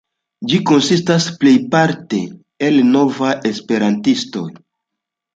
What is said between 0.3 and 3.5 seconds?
Ĝi konsistas plejparte el novaj